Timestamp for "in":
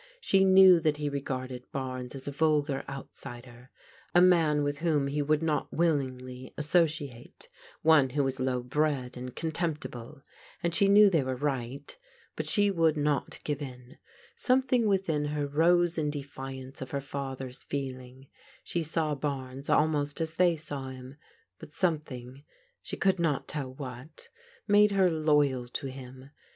13.61-13.99, 15.99-16.09